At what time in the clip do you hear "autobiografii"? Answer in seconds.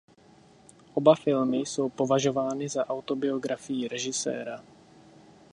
2.85-3.87